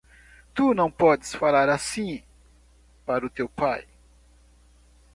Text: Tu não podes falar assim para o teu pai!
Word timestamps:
Tu 0.55 0.73
não 0.73 0.89
podes 0.89 1.31
falar 1.35 1.69
assim 1.69 2.23
para 3.05 3.23
o 3.23 3.29
teu 3.29 3.47
pai! 3.47 3.87